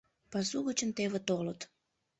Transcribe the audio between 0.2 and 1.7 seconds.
Пасу гычын теве толыт